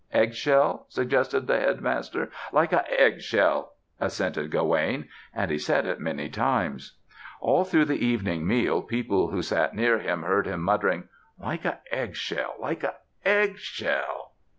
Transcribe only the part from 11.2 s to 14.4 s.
"Like a egg shell, like a egg shell."